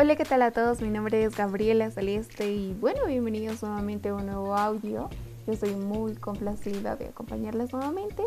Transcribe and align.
Hola, 0.00 0.16
¿qué 0.16 0.24
tal 0.24 0.40
a 0.40 0.50
todos? 0.50 0.80
Mi 0.80 0.88
nombre 0.88 1.22
es 1.24 1.36
Gabriela 1.36 1.90
Celeste 1.90 2.50
y 2.50 2.72
bueno, 2.72 3.04
bienvenidos 3.04 3.62
nuevamente 3.62 4.08
a 4.08 4.14
un 4.14 4.24
nuevo 4.24 4.56
audio. 4.56 5.10
Yo 5.46 5.52
estoy 5.52 5.74
muy 5.74 6.14
complacida 6.14 6.96
de 6.96 7.08
acompañarles 7.08 7.74
nuevamente. 7.74 8.22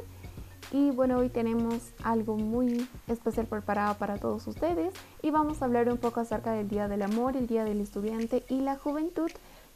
Y 0.72 0.92
bueno, 0.92 1.18
hoy 1.18 1.30
tenemos 1.30 1.94
algo 2.04 2.38
muy 2.38 2.88
especial 3.08 3.48
preparado 3.48 3.96
para 3.96 4.20
todos 4.20 4.46
ustedes 4.46 4.94
y 5.24 5.32
vamos 5.32 5.64
a 5.64 5.66
hablar 5.66 5.90
un 5.90 5.98
poco 5.98 6.20
acerca 6.20 6.52
del 6.52 6.70
Día 6.70 6.88
del 6.88 7.02
Amor, 7.02 7.36
el 7.36 7.48
Día 7.48 7.64
del 7.64 7.82
Estudiante 7.82 8.44
y 8.50 8.62
la 8.62 8.78
Juventud 8.78 9.32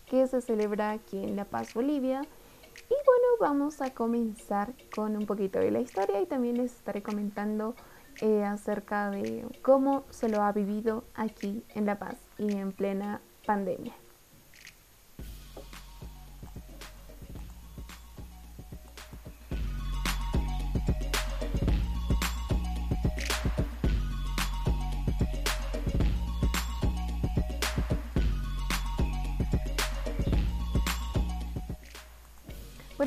que 0.05 0.27
se 0.27 0.41
celebra 0.41 0.91
aquí 0.91 1.17
en 1.17 1.35
La 1.35 1.45
Paz, 1.45 1.73
Bolivia. 1.73 2.21
Y 2.21 2.93
bueno, 2.93 3.27
vamos 3.39 3.81
a 3.81 3.89
comenzar 3.89 4.71
con 4.93 5.17
un 5.17 5.25
poquito 5.25 5.57
de 5.57 5.71
la 5.71 5.79
historia 5.79 6.21
y 6.21 6.27
también 6.27 6.57
les 6.57 6.75
estaré 6.75 7.01
comentando 7.01 7.73
eh, 8.21 8.43
acerca 8.43 9.09
de 9.09 9.45
cómo 9.61 10.05
se 10.09 10.29
lo 10.29 10.41
ha 10.43 10.51
vivido 10.51 11.03
aquí 11.13 11.63
en 11.75 11.85
La 11.85 11.99
Paz 11.99 12.17
y 12.37 12.53
en 12.53 12.71
plena 12.71 13.21
pandemia. 13.45 13.93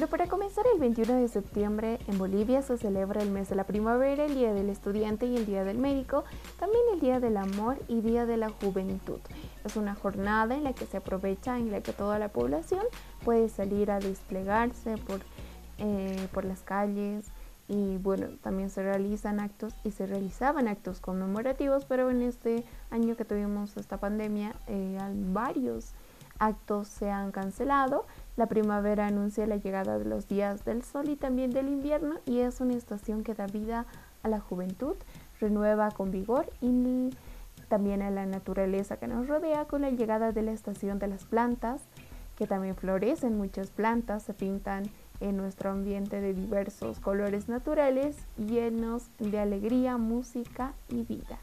Bueno, 0.01 0.13
para 0.13 0.29
comenzar, 0.29 0.65
el 0.73 0.81
21 0.81 1.21
de 1.21 1.29
septiembre 1.29 1.99
en 2.07 2.17
Bolivia 2.17 2.63
se 2.63 2.79
celebra 2.79 3.21
el 3.21 3.31
mes 3.31 3.51
de 3.51 3.55
la 3.55 3.65
primavera, 3.65 4.25
el 4.25 4.35
Día 4.35 4.55
del 4.55 4.71
Estudiante 4.71 5.27
y 5.27 5.37
el 5.37 5.45
Día 5.45 5.63
del 5.63 5.77
Médico, 5.77 6.25
también 6.59 6.83
el 6.95 7.01
Día 7.01 7.21
del 7.21 7.37
Amor 7.37 7.77
y 7.87 8.01
Día 8.01 8.25
de 8.25 8.39
la 8.39 8.49
Juventud. 8.49 9.19
Es 9.63 9.77
una 9.77 9.95
jornada 9.95 10.55
en 10.55 10.65
la 10.65 10.73
que 10.73 10.87
se 10.87 10.97
aprovecha, 10.97 11.59
en 11.59 11.71
la 11.71 11.83
que 11.83 11.93
toda 11.93 12.19
la 12.19 12.29
población 12.29 12.81
puede 13.27 13.51
salir 13.51 13.91
a 13.91 13.99
desplegarse 13.99 14.97
por, 14.97 15.21
eh, 15.77 16.29
por 16.33 16.47
las 16.47 16.63
calles 16.63 17.27
y 17.69 17.99
bueno, 17.99 18.29
también 18.43 18.71
se 18.71 18.83
realizan 18.83 19.39
actos 19.39 19.75
y 19.85 19.91
se 19.91 20.07
realizaban 20.07 20.67
actos 20.67 21.01
conmemorativos, 21.01 21.85
pero 21.85 22.11
en 22.11 22.23
este 22.23 22.65
año 22.89 23.17
que 23.17 23.27
tuvimos 23.27 23.77
esta 23.77 23.99
pandemia, 23.99 24.55
eh, 24.67 24.97
varios 25.27 25.93
actos 26.41 26.89
se 26.89 27.11
han 27.11 27.31
cancelado. 27.31 28.07
La 28.41 28.47
primavera 28.47 29.07
anuncia 29.07 29.47
la 29.47 29.57
llegada 29.57 29.99
de 29.99 30.07
los 30.07 30.27
días 30.27 30.65
del 30.65 30.83
sol 30.83 31.11
y 31.11 31.17
también 31.17 31.51
del 31.51 31.69
invierno 31.69 32.21
y 32.25 32.39
es 32.39 32.63
una 32.63 32.73
estación 32.73 33.23
que 33.23 33.35
da 33.35 33.47
vida 33.47 33.85
a 34.23 34.29
la 34.31 34.41
juventud, 34.41 34.95
renueva 35.41 35.91
con 35.91 36.11
vigor 36.11 36.51
y 36.63 37.11
también 37.69 38.01
a 38.01 38.09
la 38.09 38.25
naturaleza 38.25 38.97
que 38.97 39.09
nos 39.09 39.29
rodea 39.29 39.67
con 39.67 39.83
la 39.83 39.91
llegada 39.91 40.33
de 40.33 40.41
la 40.41 40.53
estación 40.53 40.99
de 40.99 41.09
las 41.09 41.27
plantas, 41.27 41.83
que 42.39 42.47
también 42.47 42.77
florecen 42.77 43.37
muchas 43.37 43.71
plantas, 43.73 44.23
se 44.23 44.33
pintan 44.33 44.85
en 45.21 45.37
nuestro 45.37 45.73
ambiente 45.73 46.23
de 46.23 46.33
diversos 46.33 46.99
colores 46.99 47.47
naturales 47.47 48.17
llenos 48.39 49.11
de 49.19 49.39
alegría, 49.39 49.99
música 49.99 50.73
y 50.89 51.03
vida. 51.03 51.39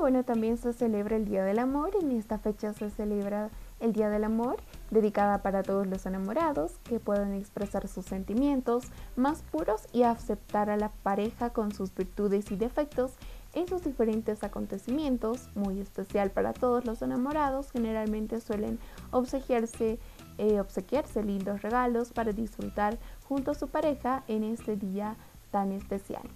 Bueno, 0.00 0.24
también 0.24 0.56
se 0.58 0.72
celebra 0.72 1.16
el 1.16 1.24
Día 1.24 1.44
del 1.44 1.58
Amor. 1.58 1.90
En 2.00 2.12
esta 2.12 2.38
fecha 2.38 2.72
se 2.72 2.88
celebra 2.88 3.50
el 3.80 3.92
Día 3.92 4.08
del 4.08 4.24
Amor, 4.24 4.56
dedicada 4.90 5.42
para 5.42 5.62
todos 5.62 5.86
los 5.88 6.06
enamorados 6.06 6.78
que 6.84 7.00
puedan 7.00 7.34
expresar 7.34 7.88
sus 7.88 8.06
sentimientos 8.06 8.84
más 9.16 9.42
puros 9.42 9.86
y 9.92 10.04
aceptar 10.04 10.70
a 10.70 10.76
la 10.76 10.90
pareja 11.02 11.50
con 11.50 11.72
sus 11.74 11.92
virtudes 11.94 12.50
y 12.52 12.56
defectos 12.56 13.12
en 13.54 13.66
sus 13.66 13.82
diferentes 13.82 14.44
acontecimientos. 14.44 15.50
Muy 15.56 15.80
especial 15.80 16.30
para 16.30 16.52
todos 16.52 16.84
los 16.86 17.02
enamorados. 17.02 17.72
Generalmente 17.72 18.40
suelen 18.40 18.78
obsequiarse, 19.10 19.98
eh, 20.38 20.60
obsequiarse 20.60 21.24
lindos 21.24 21.62
regalos 21.62 22.12
para 22.12 22.32
disfrutar 22.32 22.98
junto 23.28 23.50
a 23.50 23.54
su 23.54 23.66
pareja 23.66 24.22
en 24.28 24.44
este 24.44 24.76
día 24.76 25.16
tan 25.50 25.72
especial. 25.72 26.28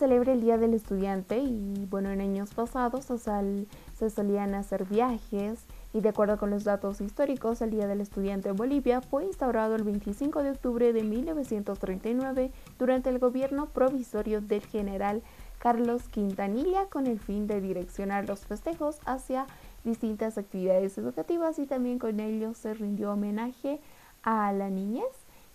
Celebra 0.00 0.32
el 0.32 0.40
Día 0.40 0.56
del 0.56 0.72
Estudiante 0.72 1.36
y 1.36 1.86
bueno, 1.90 2.08
en 2.08 2.22
años 2.22 2.54
pasados 2.54 3.04
se 3.04 4.08
solían 4.08 4.54
hacer 4.54 4.86
viajes 4.86 5.58
y 5.92 6.00
de 6.00 6.08
acuerdo 6.08 6.38
con 6.38 6.48
los 6.48 6.64
datos 6.64 7.02
históricos, 7.02 7.60
el 7.60 7.70
Día 7.70 7.86
del 7.86 8.00
Estudiante 8.00 8.48
en 8.48 8.56
Bolivia 8.56 9.02
fue 9.02 9.26
instaurado 9.26 9.76
el 9.76 9.82
25 9.82 10.42
de 10.42 10.52
octubre 10.52 10.94
de 10.94 11.02
1939 11.02 12.50
durante 12.78 13.10
el 13.10 13.18
gobierno 13.18 13.66
provisorio 13.66 14.40
del 14.40 14.62
general 14.62 15.22
Carlos 15.58 16.08
Quintanilla 16.08 16.86
con 16.86 17.06
el 17.06 17.20
fin 17.20 17.46
de 17.46 17.60
direccionar 17.60 18.26
los 18.26 18.46
festejos 18.46 19.00
hacia 19.04 19.46
distintas 19.84 20.38
actividades 20.38 20.96
educativas 20.96 21.58
y 21.58 21.66
también 21.66 21.98
con 21.98 22.20
ello 22.20 22.54
se 22.54 22.72
rindió 22.72 23.12
homenaje 23.12 23.80
a 24.22 24.50
la 24.54 24.70
niñez, 24.70 25.04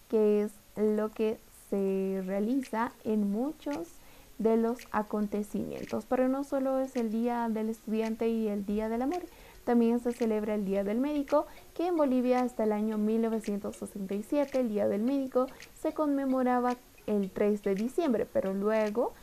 que 0.07 0.43
es 0.43 0.51
lo 0.75 1.09
que 1.09 1.39
se 1.71 2.21
realiza 2.27 2.91
en 3.05 3.31
muchos 3.31 4.04
de 4.37 4.57
los 4.57 4.79
acontecimientos. 4.91 6.05
Pero 6.05 6.27
no 6.27 6.43
solo 6.43 6.79
es 6.79 6.95
el 6.95 7.11
Día 7.11 7.47
del 7.49 7.69
Estudiante 7.69 8.29
y 8.29 8.47
el 8.47 8.65
Día 8.65 8.89
del 8.89 9.01
Amor, 9.01 9.23
también 9.63 9.99
se 9.99 10.11
celebra 10.11 10.55
el 10.55 10.63
Día 10.63 10.83
del 10.83 10.99
Médico, 10.99 11.47
que 11.73 11.87
en 11.87 11.97
Bolivia 11.97 12.41
hasta 12.41 12.63
el 12.63 12.71
año 12.71 12.97
1967 12.97 14.59
el 14.59 14.69
Día 14.69 14.87
del 14.87 15.01
Médico 15.01 15.47
se 15.73 15.93
conmemoraba 15.93 16.75
el 17.07 17.31
3 17.31 17.63
de 17.63 17.75
diciembre, 17.75 18.27
pero 18.31 18.53
luego 18.53 19.13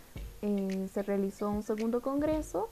eh, 0.43 0.89
se 0.93 1.03
realizó 1.03 1.49
un 1.49 1.63
segundo 1.63 2.01
congreso 2.01 2.71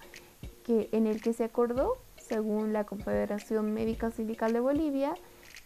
que, 0.64 0.88
en 0.92 1.06
el 1.06 1.22
que 1.22 1.32
se 1.32 1.44
acordó, 1.44 1.96
según 2.16 2.72
la 2.72 2.84
Confederación 2.84 3.72
Médica 3.72 4.10
Sindical 4.10 4.52
de 4.52 4.60
Bolivia, 4.60 5.14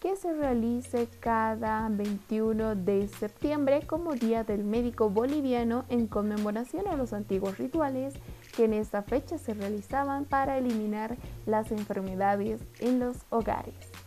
que 0.05 0.17
se 0.17 0.35
realice 0.35 1.09
cada 1.19 1.89
21 1.89 2.75
de 2.75 3.09
septiembre 3.09 3.87
como 3.87 4.13
Día 4.13 4.45
del 4.45 4.63
Médico 4.63 5.09
Boliviano 5.09 5.87
en 5.89 6.09
conmemoración 6.09 6.87
a 6.89 6.95
los 6.95 7.15
antiguos 7.15 7.57
rituales 7.57 8.13
que 8.55 8.65
en 8.67 8.75
esta 8.75 9.03
fecha 9.03 9.39
se 9.39 9.55
realizaban 9.55 10.27
para 10.27 10.59
eliminar 10.59 11.17
las 11.47 11.73
enfermedades 11.73 12.61
en 12.81 13.01
los 13.01 13.17
hogares. 13.31 14.04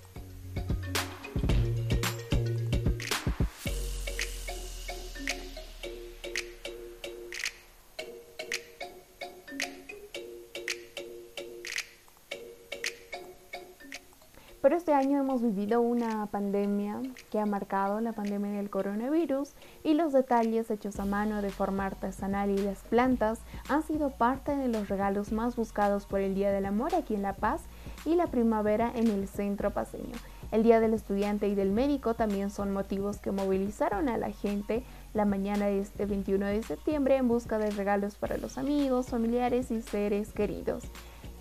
Año 14.98 15.20
hemos 15.20 15.44
vivido 15.44 15.80
una 15.80 16.26
pandemia 16.26 17.00
que 17.30 17.40
ha 17.40 17.46
marcado 17.46 18.02
la 18.02 18.14
pandemia 18.14 18.50
del 18.54 18.72
coronavirus 18.72 19.52
y 19.84 19.94
los 19.94 20.12
detalles 20.12 20.72
hechos 20.72 21.00
a 21.00 21.06
mano 21.06 21.44
de 21.44 21.52
forma 21.52 21.86
artesanal 21.86 22.50
y 22.50 22.58
las 22.58 22.80
plantas 22.80 23.40
han 23.70 23.84
sido 23.84 24.10
parte 24.10 24.56
de 24.56 24.68
los 24.68 24.90
regalos 24.90 25.32
más 25.32 25.56
buscados 25.56 26.08
por 26.08 26.20
el 26.20 26.34
Día 26.34 26.52
del 26.52 26.66
Amor 26.66 26.96
aquí 26.96 27.14
en 27.14 27.22
La 27.22 27.34
Paz 27.34 27.62
y 28.06 28.16
la 28.16 28.26
primavera 28.28 28.92
en 28.96 29.08
el 29.08 29.28
centro 29.28 29.70
paseño. 29.70 30.16
El 30.52 30.64
Día 30.64 30.80
del 30.80 30.96
Estudiante 30.96 31.48
y 31.48 31.54
del 31.54 31.70
Médico 31.70 32.16
también 32.16 32.50
son 32.50 32.74
motivos 32.74 33.20
que 33.20 33.32
movilizaron 33.32 34.10
a 34.10 34.18
la 34.18 34.32
gente 34.32 34.84
la 35.14 35.26
mañana 35.26 35.68
de 35.68 35.80
este 35.80 36.08
21 36.08 36.44
de 36.48 36.64
septiembre 36.64 37.18
en 37.18 37.28
busca 37.28 37.60
de 37.60 37.70
regalos 37.70 38.16
para 38.16 38.38
los 38.38 38.58
amigos, 38.58 39.10
familiares 39.10 39.70
y 39.70 39.84
seres 39.84 40.34
queridos. 40.34 40.86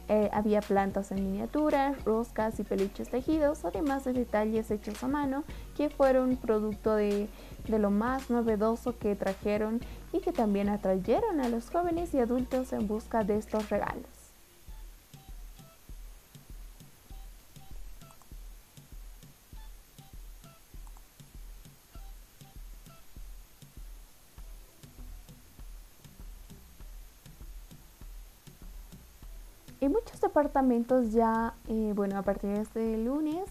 Eh, 0.08 0.30
había 0.32 0.60
plantas 0.60 1.10
en 1.10 1.24
miniaturas, 1.24 2.04
roscas 2.04 2.60
y 2.60 2.62
peluches 2.62 3.10
tejidos, 3.10 3.64
además 3.64 4.04
de 4.04 4.12
detalles 4.12 4.70
hechos 4.70 5.02
a 5.02 5.08
mano 5.08 5.42
que 5.76 5.90
fueron 5.90 6.36
producto 6.36 6.94
de, 6.94 7.28
de 7.66 7.78
lo 7.80 7.90
más 7.90 8.30
novedoso 8.30 8.98
que 8.98 9.16
trajeron 9.16 9.80
y 10.12 10.20
que 10.20 10.32
también 10.32 10.68
atrayeron 10.68 11.40
a 11.40 11.48
los 11.48 11.70
jóvenes 11.70 12.14
y 12.14 12.20
adultos 12.20 12.72
en 12.72 12.86
busca 12.86 13.24
de 13.24 13.36
estos 13.36 13.68
regalos. 13.68 14.15
Y 29.86 29.88
muchos 29.88 30.20
departamentos 30.20 31.12
ya, 31.12 31.54
eh, 31.68 31.92
bueno, 31.94 32.18
a 32.18 32.22
partir 32.22 32.50
de 32.50 32.60
este 32.60 32.98
lunes 32.98 33.44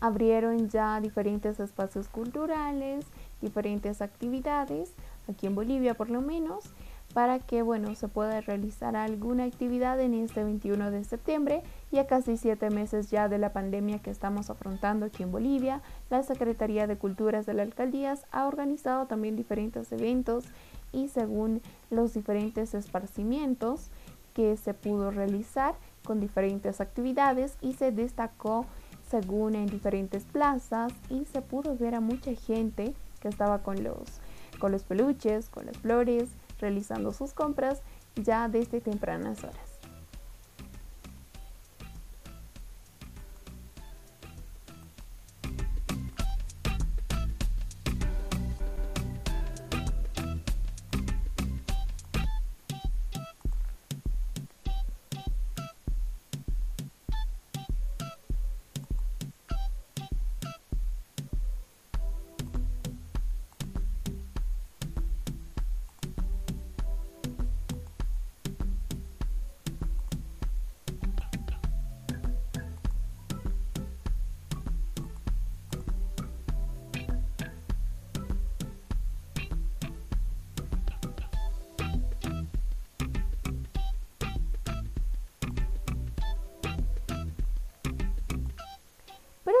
abrieron 0.00 0.70
ya 0.70 0.98
diferentes 1.02 1.60
espacios 1.60 2.08
culturales, 2.08 3.04
diferentes 3.42 4.00
actividades, 4.00 4.94
aquí 5.28 5.46
en 5.46 5.54
Bolivia 5.54 5.92
por 5.92 6.08
lo 6.08 6.22
menos, 6.22 6.64
para 7.12 7.40
que 7.40 7.60
bueno 7.60 7.94
se 7.94 8.08
pueda 8.08 8.40
realizar 8.40 8.96
alguna 8.96 9.44
actividad 9.44 10.00
en 10.00 10.14
este 10.14 10.42
21 10.42 10.90
de 10.90 11.04
septiembre 11.04 11.62
y 11.90 11.98
a 11.98 12.06
casi 12.06 12.38
siete 12.38 12.70
meses 12.70 13.10
ya 13.10 13.28
de 13.28 13.36
la 13.36 13.52
pandemia 13.52 13.98
que 13.98 14.10
estamos 14.10 14.48
afrontando 14.48 15.04
aquí 15.04 15.22
en 15.22 15.30
Bolivia. 15.30 15.82
La 16.08 16.22
Secretaría 16.22 16.86
de 16.86 16.96
Culturas 16.96 17.44
de 17.44 17.52
la 17.52 17.64
Alcaldías 17.64 18.24
ha 18.30 18.46
organizado 18.46 19.04
también 19.08 19.36
diferentes 19.36 19.92
eventos 19.92 20.46
y 20.90 21.08
según 21.08 21.60
los 21.90 22.14
diferentes 22.14 22.72
esparcimientos 22.72 23.90
que 24.34 24.56
se 24.56 24.74
pudo 24.74 25.10
realizar 25.10 25.74
con 26.04 26.20
diferentes 26.20 26.80
actividades 26.80 27.56
y 27.60 27.74
se 27.74 27.92
destacó 27.92 28.66
según 29.08 29.54
en 29.54 29.66
diferentes 29.66 30.24
plazas 30.24 30.92
y 31.10 31.24
se 31.26 31.42
pudo 31.42 31.76
ver 31.76 31.94
a 31.94 32.00
mucha 32.00 32.34
gente 32.34 32.94
que 33.20 33.28
estaba 33.28 33.62
con 33.62 33.82
los 33.82 34.20
con 34.58 34.70
los 34.70 34.84
peluches, 34.84 35.48
con 35.48 35.66
las 35.66 35.76
flores, 35.78 36.28
realizando 36.60 37.12
sus 37.12 37.32
compras 37.32 37.82
ya 38.14 38.48
desde 38.48 38.80
tempranas 38.80 39.42
horas. 39.42 39.71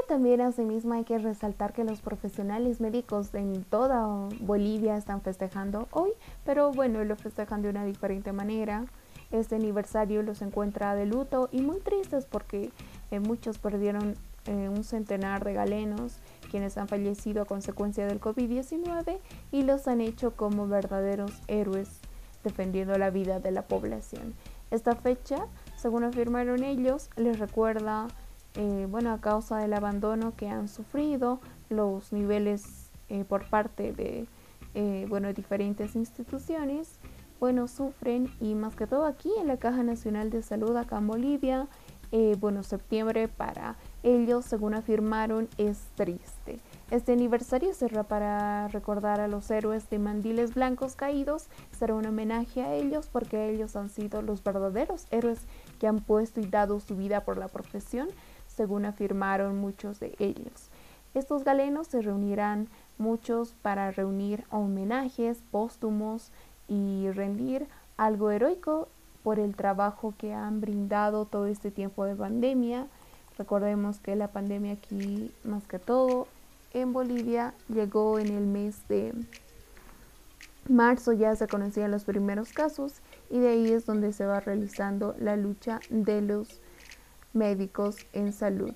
También 0.08 0.40
asimismo 0.40 0.94
hay 0.94 1.04
que 1.04 1.18
resaltar 1.18 1.72
que 1.72 1.84
los 1.84 2.00
profesionales 2.00 2.80
médicos 2.80 3.34
en 3.34 3.64
toda 3.64 4.28
Bolivia 4.40 4.96
están 4.96 5.22
festejando 5.22 5.88
hoy, 5.90 6.10
pero 6.44 6.70
bueno, 6.72 7.02
lo 7.04 7.16
festejan 7.16 7.62
de 7.62 7.70
una 7.70 7.84
diferente 7.84 8.32
manera. 8.32 8.84
Este 9.30 9.56
aniversario 9.56 10.22
los 10.22 10.42
encuentra 10.42 10.94
de 10.94 11.06
luto 11.06 11.48
y 11.52 11.62
muy 11.62 11.80
tristes 11.80 12.26
porque 12.26 12.70
eh, 13.10 13.18
muchos 13.18 13.58
perdieron 13.58 14.14
eh, 14.46 14.68
un 14.68 14.84
centenar 14.84 15.44
de 15.44 15.54
galenos 15.54 16.18
quienes 16.50 16.76
han 16.76 16.88
fallecido 16.88 17.42
a 17.42 17.46
consecuencia 17.46 18.06
del 18.06 18.20
COVID-19 18.20 19.18
y 19.52 19.62
los 19.62 19.88
han 19.88 20.00
hecho 20.00 20.36
como 20.36 20.68
verdaderos 20.68 21.32
héroes 21.48 22.00
defendiendo 22.44 22.98
la 22.98 23.10
vida 23.10 23.40
de 23.40 23.52
la 23.52 23.62
población. 23.62 24.34
Esta 24.70 24.94
fecha, 24.94 25.46
según 25.76 26.04
afirmaron 26.04 26.64
ellos, 26.64 27.08
les 27.16 27.38
recuerda 27.38 28.08
eh, 28.54 28.86
bueno, 28.90 29.12
a 29.12 29.20
causa 29.20 29.58
del 29.58 29.72
abandono 29.72 30.34
que 30.36 30.48
han 30.48 30.68
sufrido, 30.68 31.40
los 31.70 32.12
niveles 32.12 32.90
eh, 33.08 33.24
por 33.24 33.48
parte 33.48 33.92
de, 33.92 34.26
eh, 34.74 35.06
bueno, 35.08 35.32
diferentes 35.32 35.96
instituciones, 35.96 36.98
bueno, 37.40 37.66
sufren 37.66 38.30
y 38.40 38.54
más 38.54 38.76
que 38.76 38.86
todo 38.86 39.06
aquí 39.06 39.30
en 39.40 39.48
la 39.48 39.56
Caja 39.56 39.82
Nacional 39.82 40.28
de 40.28 40.42
Salud 40.42 40.76
acá 40.76 40.98
en 40.98 41.06
Bolivia, 41.06 41.68
bueno, 42.40 42.62
septiembre 42.62 43.26
para 43.26 43.76
ellos, 44.02 44.44
según 44.44 44.74
afirmaron, 44.74 45.48
es 45.56 45.78
triste. 45.94 46.60
Este 46.90 47.14
aniversario 47.14 47.72
será 47.72 48.02
para 48.02 48.68
recordar 48.68 49.18
a 49.18 49.28
los 49.28 49.50
héroes 49.50 49.88
de 49.88 49.98
mandiles 49.98 50.52
blancos 50.52 50.94
caídos, 50.94 51.46
será 51.70 51.94
un 51.94 52.04
homenaje 52.04 52.60
a 52.60 52.74
ellos 52.74 53.08
porque 53.10 53.48
ellos 53.48 53.76
han 53.76 53.88
sido 53.88 54.20
los 54.20 54.44
verdaderos 54.44 55.06
héroes 55.10 55.40
que 55.80 55.86
han 55.86 56.00
puesto 56.00 56.42
y 56.42 56.44
dado 56.44 56.80
su 56.80 56.96
vida 56.96 57.24
por 57.24 57.38
la 57.38 57.48
profesión 57.48 58.08
según 58.52 58.84
afirmaron 58.84 59.58
muchos 59.58 60.00
de 60.00 60.14
ellos. 60.18 60.70
Estos 61.14 61.44
galenos 61.44 61.88
se 61.88 62.00
reunirán 62.00 62.68
muchos 62.98 63.54
para 63.62 63.90
reunir 63.90 64.44
homenajes 64.50 65.42
póstumos 65.50 66.30
y 66.68 67.10
rendir 67.10 67.66
algo 67.96 68.30
heroico 68.30 68.88
por 69.22 69.38
el 69.38 69.54
trabajo 69.54 70.14
que 70.16 70.32
han 70.32 70.60
brindado 70.60 71.26
todo 71.26 71.46
este 71.46 71.70
tiempo 71.70 72.04
de 72.04 72.16
pandemia. 72.16 72.86
Recordemos 73.38 73.98
que 73.98 74.16
la 74.16 74.28
pandemia 74.28 74.72
aquí, 74.72 75.32
más 75.44 75.66
que 75.66 75.78
todo, 75.78 76.26
en 76.72 76.92
Bolivia 76.92 77.54
llegó 77.68 78.18
en 78.18 78.28
el 78.28 78.46
mes 78.46 78.88
de 78.88 79.12
marzo, 80.68 81.12
ya 81.12 81.34
se 81.36 81.46
conocían 81.46 81.90
los 81.90 82.04
primeros 82.04 82.52
casos 82.52 83.00
y 83.30 83.38
de 83.38 83.48
ahí 83.48 83.72
es 83.72 83.84
donde 83.84 84.12
se 84.12 84.26
va 84.26 84.40
realizando 84.40 85.14
la 85.18 85.36
lucha 85.36 85.80
de 85.90 86.22
los 86.22 86.60
médicos 87.34 87.96
en 88.12 88.32
salud. 88.32 88.74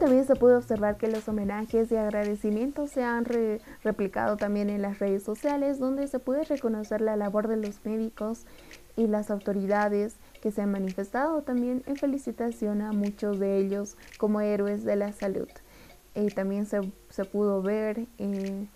También 0.00 0.24
se 0.26 0.34
puede 0.34 0.56
observar 0.56 0.96
que 0.96 1.08
los 1.08 1.28
homenajes 1.28 1.92
y 1.92 1.96
agradecimientos 1.96 2.90
se 2.90 3.04
han 3.04 3.26
replicado 3.84 4.38
también 4.38 4.70
en 4.70 4.80
las 4.80 4.98
redes 4.98 5.22
sociales, 5.22 5.78
donde 5.78 6.08
se 6.08 6.18
puede 6.18 6.44
reconocer 6.44 7.02
la 7.02 7.16
labor 7.16 7.48
de 7.48 7.58
los 7.58 7.84
médicos 7.84 8.46
y 8.96 9.06
las 9.06 9.30
autoridades 9.30 10.16
que 10.40 10.50
se 10.50 10.62
han 10.62 10.72
manifestado 10.72 11.42
también 11.42 11.82
en 11.86 11.96
felicitación 11.96 12.80
a 12.80 12.92
muchos 12.92 13.38
de 13.38 13.58
ellos 13.58 13.98
como 14.16 14.40
héroes 14.40 14.84
de 14.84 14.96
la 14.96 15.12
salud. 15.12 15.48
Eh, 16.14 16.30
también 16.34 16.66
se, 16.66 16.80
pudo 17.26 17.60
ver 17.60 18.06
eh, 18.16 18.66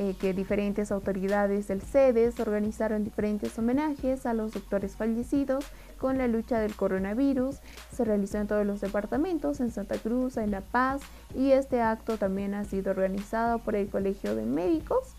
eh, 0.00 0.14
que 0.20 0.32
diferentes 0.32 0.92
autoridades 0.92 1.66
del 1.66 1.82
CEDES 1.82 2.38
organizaron 2.38 3.02
diferentes 3.02 3.58
homenajes 3.58 4.26
a 4.26 4.32
los 4.32 4.52
doctores 4.52 4.94
fallecidos 4.94 5.64
con 5.98 6.18
la 6.18 6.28
lucha 6.28 6.60
del 6.60 6.76
coronavirus. 6.76 7.56
Se 7.92 8.04
realizó 8.04 8.38
en 8.38 8.46
todos 8.46 8.64
los 8.64 8.80
departamentos, 8.80 9.58
en 9.58 9.72
Santa 9.72 9.98
Cruz, 9.98 10.36
en 10.36 10.52
La 10.52 10.60
Paz, 10.60 11.02
y 11.34 11.50
este 11.50 11.80
acto 11.80 12.16
también 12.16 12.54
ha 12.54 12.64
sido 12.64 12.92
organizado 12.92 13.58
por 13.58 13.74
el 13.74 13.88
Colegio 13.88 14.36
de 14.36 14.46
Médicos 14.46 15.16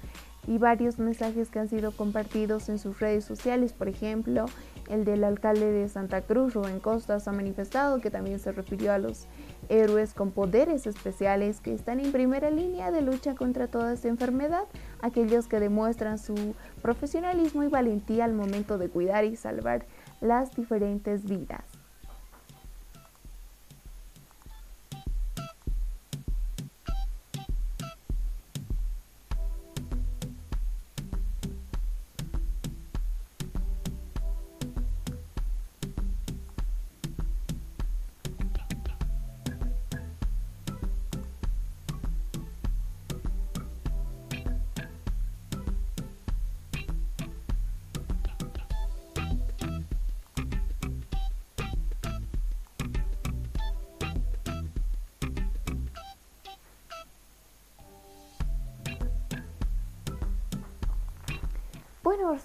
y 0.48 0.58
varios 0.58 0.98
mensajes 0.98 1.50
que 1.50 1.60
han 1.60 1.68
sido 1.68 1.92
compartidos 1.92 2.70
en 2.70 2.80
sus 2.80 3.02
redes 3.02 3.26
sociales, 3.26 3.74
por 3.74 3.90
ejemplo, 3.90 4.46
el 4.90 5.04
del 5.04 5.26
alcalde 5.26 5.72
de 5.72 5.90
Santa 5.90 6.22
Cruz, 6.22 6.54
Rubén 6.54 6.80
Costas, 6.80 7.28
ha 7.28 7.34
manifestado 7.34 8.00
que 8.00 8.10
también 8.10 8.40
se 8.40 8.54
refirió 8.54 8.94
a 8.94 8.98
los 8.98 9.28
héroes 9.70 10.14
con 10.14 10.32
poderes 10.32 10.86
especiales 10.88 11.62
que 11.62 11.74
están 11.74 12.00
en 12.00 12.12
primera 12.12 12.50
línea 12.50 12.92
de 12.92 13.02
lucha 13.02 13.36
contra 13.36 13.68
toda 13.68 13.94
esta 13.94 14.08
enfermedad, 14.08 14.66
aquellos 15.02 15.48
que 15.48 15.60
demuestran 15.60 16.20
su 16.20 16.36
profesionalismo 16.82 17.64
y 17.64 17.68
valentía 17.68 18.26
al 18.26 18.34
momento 18.34 18.78
de 18.78 18.90
cuidar 18.90 19.24
y 19.26 19.36
salvar 19.36 19.86
las 20.20 20.56
diferentes 20.56 21.24
vidas. 21.24 21.79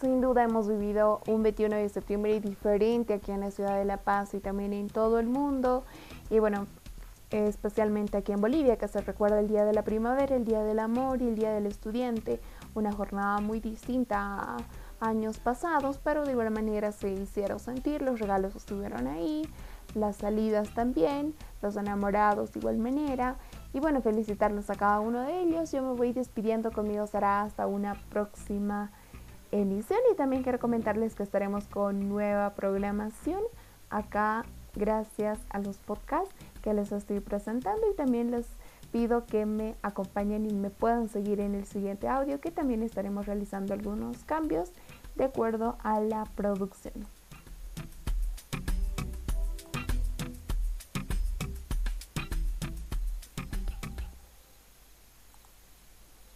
Sin 0.00 0.21
duda 0.21 0.45
hemos 0.45 0.69
vivido 0.69 1.21
un 1.26 1.43
21 1.43 1.76
de 1.76 1.88
septiembre 1.88 2.40
diferente 2.40 3.14
aquí 3.14 3.33
en 3.33 3.40
la 3.40 3.50
ciudad 3.50 3.76
de 3.76 3.85
La 3.85 3.99
Paz 3.99 4.35
y 4.35 4.40
también 4.40 4.73
en 4.73 4.88
todo 4.88 5.19
el 5.19 5.26
mundo. 5.26 5.85
Y 6.31 6.38
bueno, 6.38 6.66
especialmente 7.31 8.16
aquí 8.16 8.33
en 8.33 8.40
Bolivia, 8.40 8.76
que 8.76 8.88
se 8.88 9.00
recuerda 9.00 9.40
el 9.40 9.49
Día 9.49 9.64
de 9.64 9.73
la 9.73 9.83
Primavera, 9.83 10.37
el 10.37 10.45
Día 10.45 10.62
del 10.62 10.78
Amor 10.78 11.21
y 11.21 11.28
el 11.28 11.35
Día 11.35 11.52
del 11.52 11.66
Estudiante, 11.66 12.40
una 12.75 12.93
jornada 12.93 13.40
muy 13.40 13.61
distinta 13.61 14.19
a 14.19 14.57
años 15.00 15.38
pasados, 15.38 15.99
pero 16.02 16.25
de 16.25 16.33
igual 16.33 16.50
manera 16.50 16.93
se 16.93 17.11
hicieron 17.11 17.59
sentir, 17.59 18.00
los 18.00 18.21
regalos 18.21 18.54
estuvieron 18.57 19.07
ahí, 19.07 19.43
las 19.95 20.16
salidas 20.16 20.73
también, 20.75 21.35
los 21.62 21.76
enamorados 21.76 22.52
de 22.52 22.61
igual 22.61 22.78
manera. 22.78 23.37
Y 23.73 23.81
bueno, 23.81 24.00
felicitarlos 24.00 24.71
a 24.71 24.76
cada 24.76 25.00
uno 25.00 25.23
de 25.23 25.40
ellos. 25.40 25.73
Yo 25.73 25.83
me 25.83 25.95
voy 25.95 26.12
despidiendo 26.12 26.71
conmigo, 26.71 27.07
será 27.07 27.43
hasta 27.43 27.66
una 27.66 27.95
próxima 28.11 28.93
emisión. 29.61 30.00
Y 30.12 30.16
también 30.16 30.42
quiero 30.42 30.58
comentarles 30.58 31.14
que 31.14 31.23
estaremos 31.23 31.66
con 31.66 32.08
nueva 32.08 32.54
programación 32.54 33.40
acá 33.90 34.44
gracias 34.75 35.38
a 35.50 35.61
los 35.61 35.78
podcasts 35.78 36.34
que 36.62 36.75
les 36.75 36.90
estoy 36.90 37.20
presentando 37.20 37.82
y 37.90 37.94
también 37.94 38.30
les 38.30 38.46
pido 38.90 39.26
que 39.26 39.46
me 39.46 39.76
acompañen 39.82 40.49
y 40.50 40.54
me 40.54 40.70
puedan 40.70 41.08
seguir 41.08 41.40
en 41.40 41.54
el 41.54 41.64
siguiente 41.64 42.08
audio 42.08 42.40
que 42.40 42.50
también 42.50 42.82
estaremos 42.82 43.26
realizando 43.26 43.75
algunos 43.75 44.25
cambios 44.25 44.73
de 45.14 45.25
acuerdo 45.25 45.76
a 45.82 46.00
la 46.00 46.25
producción. 46.34 47.13